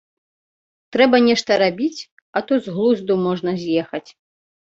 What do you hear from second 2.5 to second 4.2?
з глузду можна з'ехаць.